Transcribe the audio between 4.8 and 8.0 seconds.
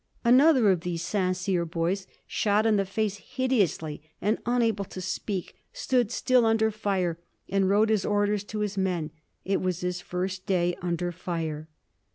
to speak, stood still under fire and wrote